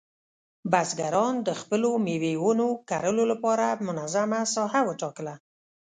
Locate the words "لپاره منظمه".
3.31-4.39